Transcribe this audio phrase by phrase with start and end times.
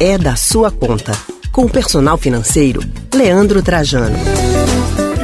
[0.00, 1.10] é da sua conta.
[1.50, 2.80] Com o personal financeiro,
[3.12, 4.16] Leandro Trajano.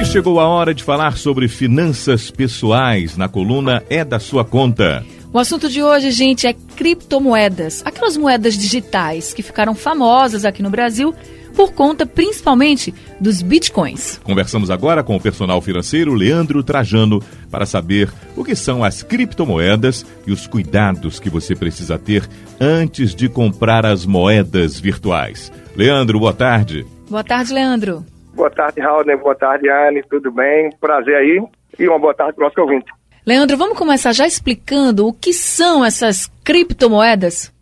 [0.02, 5.06] E chegou a hora de falar sobre finanças pessoais na coluna É da Sua Conta.
[5.32, 7.82] O assunto de hoje, gente, é criptomoedas.
[7.84, 11.14] Aquelas moedas digitais que ficaram famosas aqui no Brasil
[11.54, 14.18] por conta principalmente dos bitcoins.
[14.18, 17.20] Conversamos agora com o personal financeiro Leandro Trajano
[17.50, 22.28] para saber o que são as criptomoedas e os cuidados que você precisa ter
[22.60, 25.52] antes de comprar as moedas virtuais.
[25.76, 26.86] Leandro, boa tarde.
[27.08, 28.04] Boa tarde, Leandro.
[28.34, 29.04] Boa tarde, Raul.
[29.18, 30.02] Boa tarde, Anne.
[30.10, 30.70] Tudo bem?
[30.80, 31.40] Prazer aí.
[31.78, 32.86] E uma boa tarde para o nosso ouvinte.
[33.26, 37.52] Leandro, vamos começar já explicando o que são essas criptomoedas?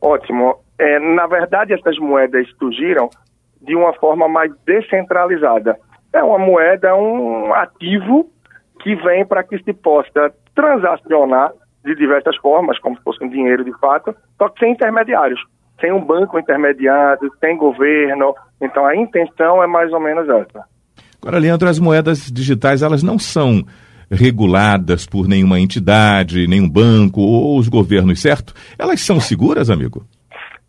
[0.00, 0.56] Ótimo.
[0.78, 3.10] É, na verdade, essas moedas surgiram
[3.68, 5.76] de uma forma mais descentralizada.
[6.12, 8.30] É uma moeda, um ativo
[8.80, 11.52] que vem para que se possa transacionar
[11.84, 15.40] de diversas formas, como se fosse um dinheiro de fato, só que sem intermediários,
[15.80, 18.34] sem um banco intermediário, sem governo.
[18.60, 20.64] Então a intenção é mais ou menos essa.
[21.20, 23.62] Agora, Leandro, as moedas digitais elas não são
[24.10, 28.54] reguladas por nenhuma entidade, nenhum banco ou os governos, certo?
[28.78, 30.06] Elas são seguras, amigo?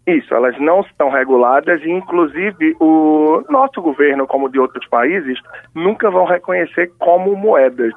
[0.10, 5.40] Isso, elas não estão reguladas e, inclusive, o nosso governo, como de outros países,
[5.76, 7.94] nunca vão reconhecer como moedas.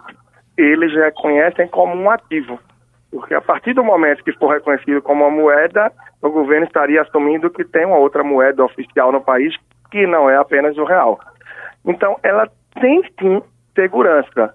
[0.58, 2.58] Eles reconhecem como um ativo.
[3.10, 5.90] Porque a partir do momento que for reconhecido como uma moeda,
[6.20, 9.54] o governo estaria assumindo que tem uma outra moeda oficial no país
[9.90, 11.18] que não é apenas o real.
[11.84, 12.46] Então, ela
[12.80, 13.42] tem sim
[13.74, 14.54] segurança.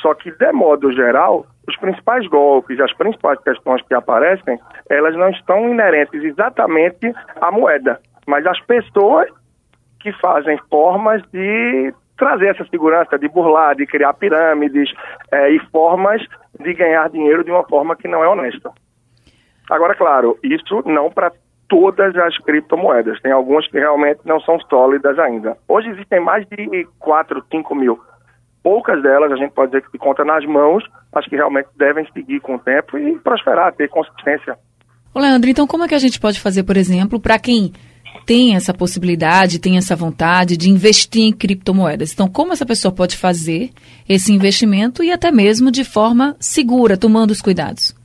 [0.00, 5.28] Só que, de modo geral, os principais golpes, as principais questões que aparecem, elas não
[5.28, 9.28] estão inerentes exatamente à moeda, mas às pessoas
[10.00, 14.90] que fazem formas de trazer essa segurança, de burlar, de criar pirâmides
[15.30, 16.22] é, e formas
[16.58, 18.72] de ganhar dinheiro de uma forma que não é honesta.
[19.70, 21.30] Agora, claro, isso não para
[21.68, 23.20] todas as criptomoedas.
[23.20, 25.56] Tem algumas que realmente não são sólidas ainda.
[25.68, 28.00] Hoje existem mais de 4, 5 mil
[28.68, 32.06] poucas delas a gente pode dizer que se conta nas mãos, as que realmente devem
[32.12, 34.58] seguir com o tempo e prosperar, ter consistência.
[35.14, 37.72] Ô Leandro, então como é que a gente pode fazer, por exemplo, para quem
[38.26, 42.12] tem essa possibilidade, tem essa vontade de investir em criptomoedas?
[42.12, 43.70] Então, como essa pessoa pode fazer
[44.06, 47.96] esse investimento e até mesmo de forma segura, tomando os cuidados?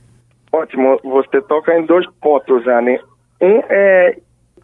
[0.50, 2.98] Ótimo, você toca em dois pontos, Anne.
[3.38, 4.16] Um é,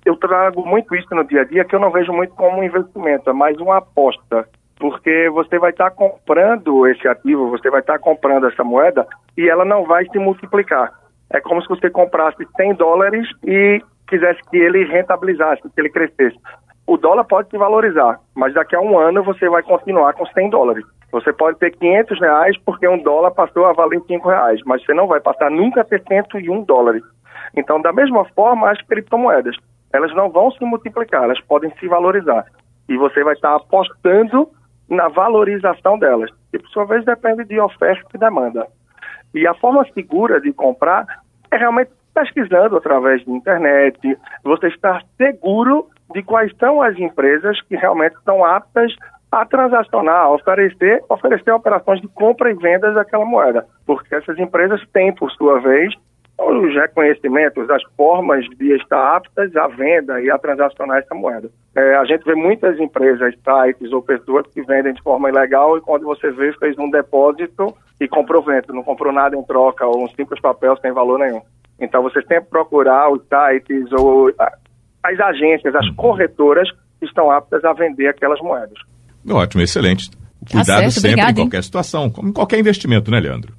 [0.06, 2.64] eu trago muito isso no dia a dia, que eu não vejo muito como um
[2.64, 4.48] investimento, é mais uma aposta
[4.80, 9.06] porque você vai estar tá comprando esse ativo, você vai estar tá comprando essa moeda
[9.36, 10.90] e ela não vai se multiplicar.
[11.30, 16.36] É como se você comprasse 100 dólares e quisesse que ele rentabilizasse, que ele crescesse.
[16.86, 20.50] O dólar pode se valorizar, mas daqui a um ano você vai continuar com 100
[20.50, 20.84] dólares.
[21.12, 24.94] Você pode ter 500 reais porque um dólar passou a valer 5 reais, mas você
[24.94, 27.02] não vai passar nunca a ter 101 dólares.
[27.54, 29.56] Então, da mesma forma, as criptomoedas,
[29.92, 32.46] elas não vão se multiplicar, elas podem se valorizar.
[32.88, 34.48] E você vai estar apostando
[34.90, 38.66] na valorização delas, que por sua vez depende de oferta e demanda.
[39.32, 41.06] E a forma segura de comprar
[41.50, 47.76] é realmente pesquisando através de internet, você estar seguro de quais são as empresas que
[47.76, 48.92] realmente estão aptas
[49.30, 53.64] a transacionar, a oferecer, oferecer operações de compra e venda daquela moeda.
[53.86, 55.94] Porque essas empresas têm, por sua vez,
[56.40, 61.50] os reconhecimentos, as formas de estar aptas à venda e a transacionar essa moeda.
[61.76, 65.80] É, a gente vê muitas empresas, sites ou pessoas que vendem de forma ilegal e
[65.80, 70.04] quando você vê, fez um depósito e comprou vento, não comprou nada em troca ou
[70.04, 71.42] um simples papel sem valor nenhum.
[71.78, 74.32] Então você sempre procurar os sites ou
[75.02, 76.68] as agências, as corretoras
[76.98, 78.78] que estão aptas a vender aquelas moedas.
[79.28, 80.10] Ótimo, excelente.
[80.10, 80.16] Tá
[80.50, 81.62] Cuidado certo, sempre obrigado, em qualquer hein?
[81.62, 83.52] situação, como em qualquer investimento, né, Leandro?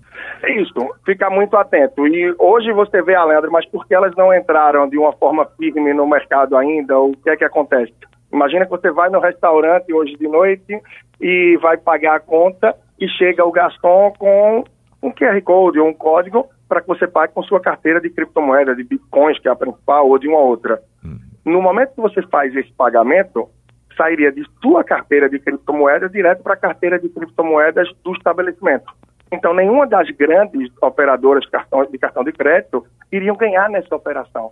[0.43, 0.73] É isso,
[1.05, 2.07] ficar muito atento.
[2.07, 5.45] E hoje você vê a Leandro, mas por que elas não entraram de uma forma
[5.57, 6.97] firme no mercado ainda?
[6.99, 7.93] O que é que acontece?
[8.33, 10.81] Imagina que você vai no restaurante hoje de noite
[11.19, 14.63] e vai pagar a conta e chega o garçom com
[15.03, 18.75] um QR Code ou um código para que você pague com sua carteira de criptomoeda,
[18.75, 20.81] de bitcoins, que é a principal, ou de uma outra.
[21.03, 21.19] Hum.
[21.43, 23.49] No momento que você faz esse pagamento,
[23.97, 28.85] sairia de sua carteira de criptomoeda direto para a carteira de criptomoedas do estabelecimento.
[29.31, 34.51] Então, nenhuma das grandes operadoras de cartão, de cartão de crédito iriam ganhar nessa operação.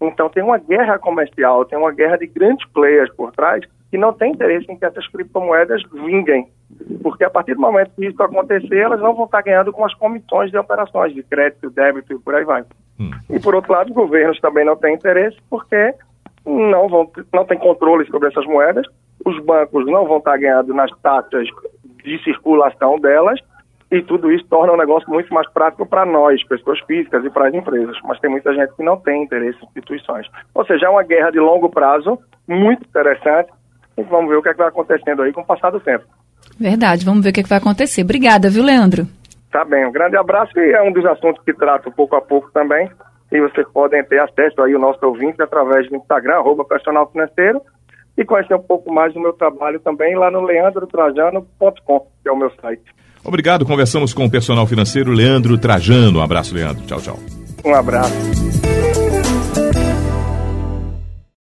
[0.00, 4.12] Então, tem uma guerra comercial, tem uma guerra de grandes players por trás que não
[4.12, 6.46] tem interesse em que essas criptomoedas vinguem.
[7.02, 9.94] Porque a partir do momento que isso acontecer, elas não vão estar ganhando com as
[9.94, 12.62] comissões de operações de crédito, débito e por aí vai.
[13.00, 13.10] Hum.
[13.30, 15.94] E, por outro lado, os governos também não têm interesse porque
[16.44, 18.86] não, vão, não tem controle sobre essas moedas,
[19.24, 21.48] os bancos não vão estar ganhando nas taxas
[22.04, 23.40] de circulação delas
[23.90, 27.48] e tudo isso torna o negócio muito mais prático para nós, pessoas físicas e para
[27.48, 27.96] as empresas.
[28.04, 30.26] Mas tem muita gente que não tem interesse em instituições.
[30.54, 33.50] Ou seja, é uma guerra de longo prazo, muito interessante,
[33.96, 36.04] e vamos ver o que, é que vai acontecendo aí com o passar do tempo.
[36.58, 38.02] Verdade, vamos ver o que, é que vai acontecer.
[38.02, 39.06] Obrigada, viu, Leandro?
[39.50, 42.50] Tá bem, um grande abraço e é um dos assuntos que trato pouco a pouco
[42.52, 42.90] também.
[43.32, 47.60] E vocês podem ter acesso aí o nosso ouvinte através do Instagram, arroba personal financeiro,
[48.16, 52.36] e conhecer um pouco mais do meu trabalho também lá no leandrotrajano.com, que é o
[52.36, 52.84] meu site.
[53.24, 56.18] Obrigado, conversamos com o personal financeiro Leandro Trajano.
[56.18, 56.84] Um abraço, Leandro.
[56.86, 57.18] Tchau, tchau.
[57.64, 58.12] Um abraço.